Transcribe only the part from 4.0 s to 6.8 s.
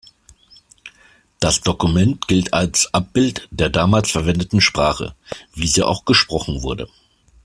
verwendeten Sprache, wie sie auch gesprochen